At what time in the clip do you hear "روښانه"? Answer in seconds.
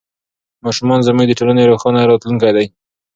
1.71-2.01